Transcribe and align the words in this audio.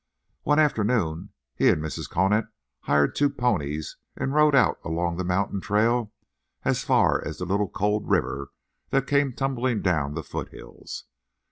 One 0.41 0.57
afternoon 0.57 1.29
he 1.53 1.69
and 1.69 1.79
Mrs. 1.79 2.09
Conant 2.09 2.47
hired 2.79 3.13
two 3.15 3.29
ponies 3.29 3.97
and 4.15 4.33
rode 4.33 4.55
out 4.55 4.79
along 4.83 5.17
the 5.17 5.23
mountain 5.23 5.61
trail 5.61 6.11
as 6.65 6.83
far 6.83 7.23
as 7.23 7.37
the 7.37 7.45
little 7.45 7.69
cold 7.69 8.09
river 8.09 8.49
that 8.89 9.05
came 9.05 9.31
tumbling 9.31 9.83
down 9.83 10.15
the 10.15 10.23
foothills. 10.23 11.03